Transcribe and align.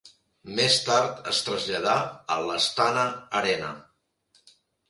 Més 0.59 0.77
tard 0.85 1.19
es 1.33 1.41
traslladà 1.49 1.93
a 2.37 2.39
l'Astana 2.47 3.07
Arena. 3.43 3.73